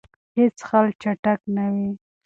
هیڅ 0.37 0.57
حل 0.69 0.87
چټک 1.01 1.39
نه 1.55 1.65
وي. 1.73 1.89